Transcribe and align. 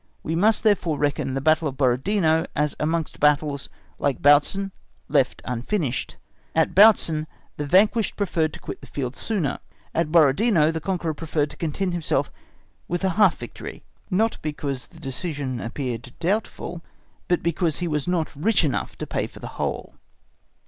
We 0.23 0.35
must 0.35 0.63
therefore 0.63 0.97
reckon 0.97 1.35
the 1.35 1.41
Battle 1.41 1.67
of 1.67 1.77
Borodino 1.77 2.47
as 2.55 2.73
amongst 2.79 3.19
battles, 3.19 3.69
like 3.99 4.19
Bautzen, 4.19 4.71
left 5.07 5.43
unfinished. 5.45 6.15
At 6.55 6.73
Bautzen 6.73 7.27
the 7.57 7.67
vanquished 7.67 8.15
preferred 8.15 8.51
to 8.53 8.59
quit 8.59 8.81
the 8.81 8.87
field 8.87 9.15
sooner; 9.15 9.59
at 9.93 10.11
Borodino 10.11 10.71
the 10.71 10.81
conqueror 10.81 11.13
preferred 11.13 11.51
to 11.51 11.55
content 11.57 11.93
himself 11.93 12.31
with 12.87 13.03
a 13.03 13.09
half 13.11 13.37
victory, 13.37 13.83
not 14.09 14.39
because 14.41 14.87
the 14.87 14.99
decision 14.99 15.59
appeared 15.61 16.13
doubtful, 16.19 16.81
but 17.27 17.43
because 17.43 17.77
he 17.77 17.87
was 17.87 18.07
not 18.07 18.35
rich 18.35 18.63
enough 18.63 18.97
to 18.97 19.05
pay 19.05 19.27
for 19.27 19.37
the 19.39 19.49
whole. 19.61 19.93